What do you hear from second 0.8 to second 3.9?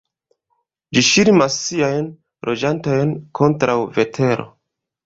Ĝi ŝirmas siajn loĝantojn kontraŭ